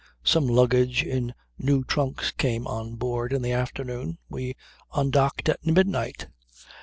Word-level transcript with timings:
Some 0.23 0.47
luggage 0.47 1.03
in 1.03 1.35
new 1.59 1.83
trunks 1.83 2.31
came 2.31 2.65
on 2.65 2.95
board 2.95 3.31
in 3.31 3.43
the 3.43 3.51
afternoon. 3.51 4.17
We 4.29 4.55
undocked 4.95 5.47
at 5.47 5.63
midnight. 5.63 6.25